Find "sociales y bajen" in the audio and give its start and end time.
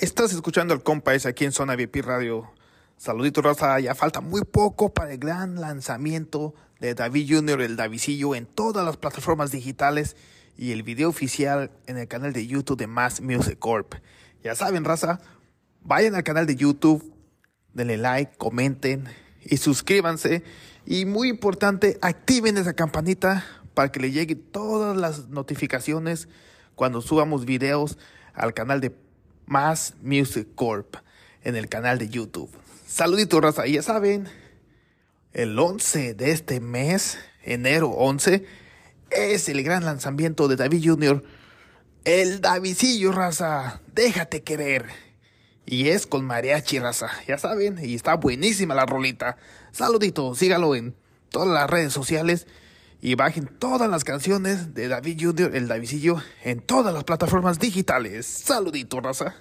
51.92-53.46